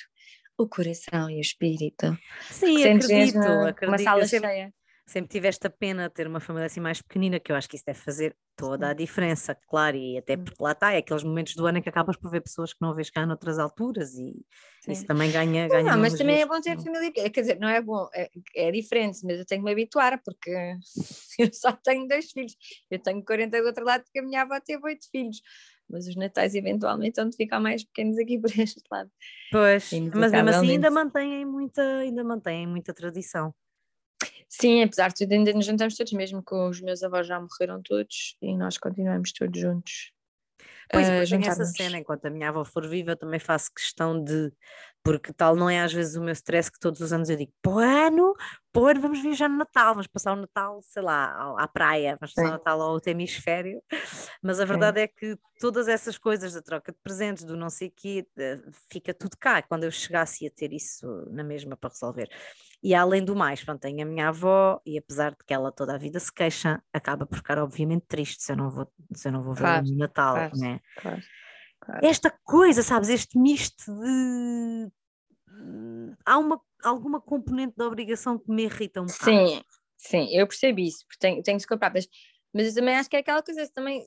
[0.57, 2.17] o coração e o espírito.
[2.49, 4.03] Sim, acredito, mesmo uma acredito.
[4.03, 4.73] sala Eu sempre, cheia.
[5.05, 7.75] Sempre tive esta pena de ter uma família assim mais pequenina, que eu acho que
[7.75, 11.55] isso deve fazer toda a diferença, claro, e até porque lá está, é aqueles momentos
[11.55, 14.33] do ano em que acabas por ver pessoas que não vês cá noutras alturas e
[14.87, 15.07] isso Sim.
[15.07, 17.11] também ganha, ganha Não, mas também é bom ter família.
[17.11, 20.51] Quer dizer, não é bom, é, é diferente, mas eu tenho que me habituar, porque
[21.39, 22.55] eu só tenho dois filhos.
[22.89, 25.41] Eu tenho 40 do outro lado, porque a minha avó teve oito filhos.
[25.89, 29.09] Mas os natais eventualmente vão ficar mais pequenos aqui por este lado.
[29.51, 33.53] Pois, mas mesmo assim ainda mantêm muita, ainda mantêm muita tradição.
[34.51, 37.81] Sim, apesar de tudo, ainda nos juntamos todos, mesmo que os meus avós já morreram
[37.81, 40.11] todos e nós continuamos todos juntos.
[40.91, 44.23] Pois, depois tem essa cena, enquanto a minha avó for viva, eu também faço questão
[44.23, 44.51] de,
[45.03, 47.51] porque tal não é às vezes o meu stress que todos os anos eu digo,
[47.61, 48.33] pô ano,
[48.71, 52.33] pô ano, vamos viajar no Natal, vamos passar o Natal, sei lá, à praia, vamos
[52.33, 52.53] passar o Sim.
[52.53, 53.81] Natal ao outro hemisfério,
[54.41, 57.89] mas a verdade é que todas essas coisas da troca de presentes, do não sei
[57.89, 58.59] quê, eh,
[58.91, 62.29] fica tudo cá, quando eu chegasse a ter isso na mesma para resolver.
[62.85, 65.95] E além do mais, pronto, tenho a minha avó e apesar de que ela toda
[65.95, 69.31] a vida se queixa, acaba por ficar obviamente triste se eu não vou, se eu
[69.31, 70.57] não vou ver Claro, no Natal, claro.
[70.59, 70.79] né?
[70.95, 71.21] Claro,
[71.79, 72.05] claro.
[72.05, 74.91] esta coisa, sabes, este misto de.
[75.49, 79.47] hum, Há uma, alguma componente da obrigação que me irrita um bocado.
[79.47, 79.63] Sim,
[79.97, 82.07] sim, eu percebi isso, porque tenho, tenho que se comprar, mas,
[82.53, 84.05] mas eu também acho que é aquela coisa, também,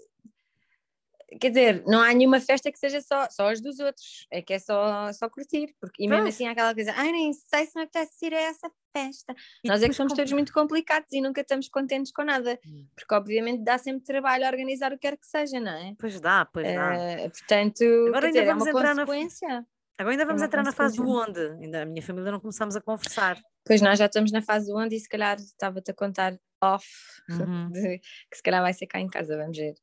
[1.40, 4.54] quer dizer, não há nenhuma festa que seja só, só as dos outros, é que
[4.54, 7.72] é só, só curtir, porque, e mesmo assim há aquela coisa, ai nem sei se
[7.76, 11.08] me apetece ir a essa festa, E nós é que somos compra- todos muito complicados
[11.12, 12.86] e nunca estamos contentes com nada, Hum.
[12.96, 15.94] porque obviamente dá sempre trabalho a organizar o que quer que seja, não é?
[15.98, 16.94] Pois dá, pois dá.
[16.96, 19.66] Eh, portanto, Agora ainda dizer, é vamos uma entrar na- consequência.
[19.98, 21.40] Agora ainda vamos uma entrar na fase do onde?
[21.40, 23.36] Ainda a minha família não começamos a conversar.
[23.66, 26.86] Pois nós já estamos na fase do onde e se calhar estava-te a contar off,
[27.28, 27.68] Uhum.
[27.72, 27.98] de-
[28.30, 29.74] que se calhar vai ser cá em casa, vamos ver.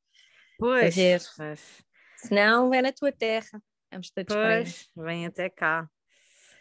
[0.58, 1.22] Pois, ver.
[1.36, 1.84] pois,
[2.18, 3.62] Se não, é na tua terra.
[3.92, 5.90] Vamos todos para pois, vem até cá.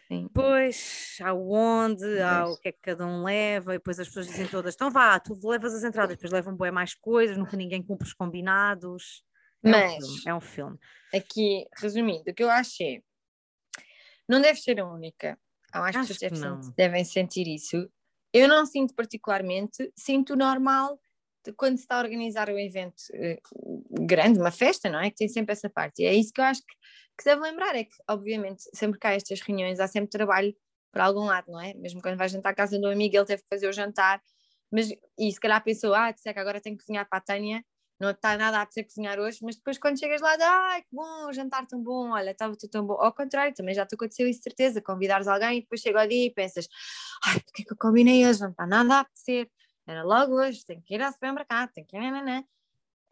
[0.07, 0.29] Sim.
[0.33, 4.07] Pois, há o onde, há o que é que cada um leva, e depois as
[4.07, 7.57] pessoas dizem todas, então vá, tu levas as entradas, depois levam bué mais coisas, nunca
[7.57, 9.23] ninguém cumpre os combinados.
[9.63, 10.77] É um Mas- filme, é um filme.
[11.13, 13.03] Aqui, resumindo, o que eu achei,
[14.29, 15.39] não deve ser a única.
[15.71, 17.89] Há mais Acho pessoas que devem, devem sentir isso.
[18.31, 20.99] Eu não sinto particularmente, sinto normal
[21.53, 23.39] quando se está a organizar um evento eh,
[23.89, 25.09] grande, uma festa, não é?
[25.09, 26.01] Que tem sempre essa parte.
[26.01, 26.75] E é isso que eu acho que,
[27.17, 30.55] que se deve lembrar, é que, obviamente, sempre que há estas reuniões, há sempre trabalho
[30.91, 31.73] para algum lado, não é?
[31.73, 34.21] Mesmo quando vai jantar à casa do amigo, ele teve que fazer o jantar,
[34.71, 37.63] mas, e se calhar pensou, ah, que que agora tenho que cozinhar para a Tânia,
[37.99, 41.27] não está nada a apetecer cozinhar hoje, mas depois quando chegas lá, ai que bom,
[41.29, 42.93] o jantar tão bom, olha, estava tudo tão bom.
[42.93, 46.25] Ao contrário, também já te aconteceu isso, certeza, convidares alguém e depois chega o dia
[46.25, 46.67] e pensas,
[47.25, 48.41] ai, porque é que eu combinei hoje?
[48.41, 49.49] Não está nada a apetecer,
[49.87, 52.43] era logo hoje, tenho que ir ao supermercado, tenho que ir, nananã.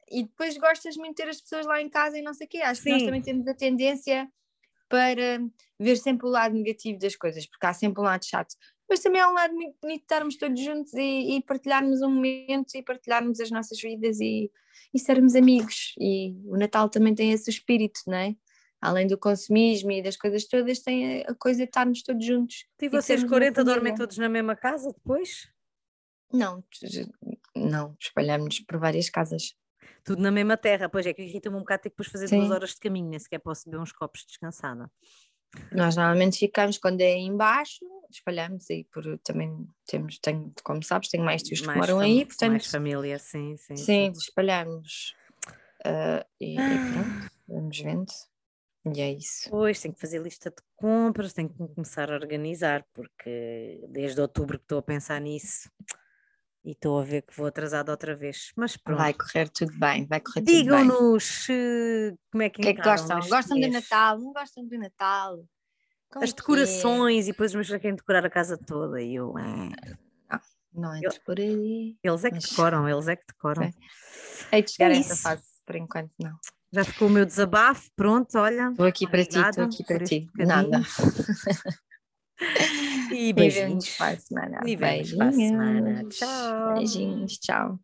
[0.10, 2.50] E depois gostas muito de ter as pessoas lá em casa e não sei o
[2.50, 2.58] quê.
[2.60, 3.06] Acho que nós Sim.
[3.06, 4.30] também temos a tendência
[4.90, 5.42] para
[5.80, 8.56] ver sempre o lado negativo das coisas, porque há sempre um lado chato.
[8.90, 12.12] Mas também há um lado muito bonito de estarmos todos juntos e, e partilharmos um
[12.12, 14.52] momento e partilharmos as nossas vidas e,
[14.94, 15.96] e sermos amigos.
[16.00, 18.36] E o Natal também tem esse espírito, não é?
[18.80, 22.66] Além do consumismo e das coisas todas, tem a coisa de estarmos todos juntos.
[22.82, 25.53] E vocês termos uma 40 dormem todos na mesma casa depois?
[26.34, 26.64] Não,
[27.56, 29.54] não, espalhamos por várias casas.
[30.04, 32.40] Tudo na mesma terra, pois é que irrita-me um bocado ter que depois fazer Sim.
[32.40, 34.92] duas horas de caminho, nem sequer posso beber uns copos descansada.
[35.72, 41.10] Nós normalmente ficamos quando é em baixo, espalhamos aí por também temos, tenho, como sabes,
[41.10, 43.76] tenho mais tios que moram aí, portanto, Mais família, sim, sim.
[43.76, 45.16] sim, espalhamos.
[45.86, 48.12] Ah, e, e pronto, vamos vendo.
[48.94, 49.50] E é isso.
[49.50, 54.20] Pois, tenho que fazer lista de compras, tenho que me começar a organizar, porque desde
[54.20, 55.70] outubro que estou a pensar nisso
[56.64, 58.52] e estou a ver que vou atrasada outra vez.
[58.56, 58.98] Mas pronto.
[59.00, 60.64] Vai correr tudo bem, vai correr tudo bem.
[60.64, 63.20] Digam-nos se- como é que que é que gostam?
[63.20, 63.68] Gostam do.
[63.70, 64.20] Natal?
[64.20, 65.46] Não gostam do Natal?
[66.12, 66.36] Como As é é?
[66.36, 70.40] decorações e depois meus já querem decorar a casa toda e eu, "Ah."
[70.76, 71.96] Não entres por aí.
[72.04, 73.64] eles é que Mas- decoram, eles é que decoram.
[73.72, 73.78] Sim.
[74.52, 76.36] Hei de chegar É a essa fase, por enquanto não.
[76.72, 78.70] Já ficou o meu desabafo, pronto, olha.
[78.72, 80.22] Estou aqui para ti, estou aqui para ti.
[80.36, 80.48] bocadinho.
[80.48, 80.82] Nada.
[83.12, 83.54] E beijinhos.
[83.54, 84.62] vemos para a semana.
[84.66, 86.04] E vemos para a semana.
[86.04, 86.18] Beijinhos.
[86.18, 86.74] Tchau.
[86.74, 87.80] Beijinhos, tchau.